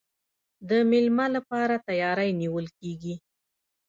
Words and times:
د 0.69 0.71
میلمه 0.89 1.25
لپاره 1.35 1.75
تیاری 1.87 2.29
نیول 2.41 2.67
کیږي. 2.79 3.15